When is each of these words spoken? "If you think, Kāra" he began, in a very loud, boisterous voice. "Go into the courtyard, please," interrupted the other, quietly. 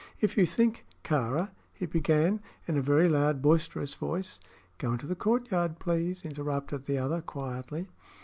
"If 0.19 0.35
you 0.35 0.47
think, 0.47 0.83
Kāra" 1.03 1.51
he 1.79 1.85
began, 1.85 2.41
in 2.67 2.75
a 2.75 2.81
very 2.81 3.07
loud, 3.07 3.39
boisterous 3.39 3.93
voice. 3.93 4.39
"Go 4.79 4.93
into 4.93 5.05
the 5.05 5.13
courtyard, 5.13 5.77
please," 5.77 6.23
interrupted 6.25 6.85
the 6.85 6.97
other, 6.97 7.21
quietly. 7.21 7.87